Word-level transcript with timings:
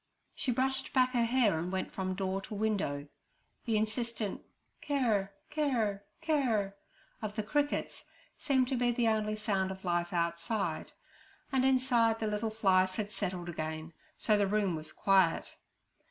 She 0.33 0.51
brushed 0.51 0.93
back 0.93 1.11
her 1.11 1.25
hair 1.25 1.59
and 1.59 1.71
went 1.71 1.91
from 1.91 2.15
door 2.15 2.41
to 2.41 2.55
window. 2.55 3.07
The 3.65 3.77
insistent 3.77 4.41
'Kirr, 4.81 5.29
kirr, 5.51 6.01
kirr' 6.23 6.73
of 7.21 7.35
the 7.35 7.43
crickets 7.43 8.03
seemed 8.35 8.67
to 8.69 8.75
be 8.75 8.89
the 8.89 9.07
only 9.07 9.35
sound 9.35 9.69
of 9.69 9.85
life 9.85 10.11
outside, 10.11 10.93
and 11.51 11.63
inside 11.63 12.19
the 12.19 12.25
little 12.25 12.49
flies 12.49 12.95
had 12.95 13.11
settled 13.11 13.47
again, 13.47 13.93
so 14.17 14.39
the 14.39 14.47
room 14.47 14.75
was 14.75 14.91
quiet. 14.91 15.53